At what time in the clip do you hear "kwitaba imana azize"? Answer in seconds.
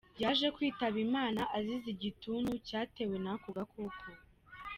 0.55-1.87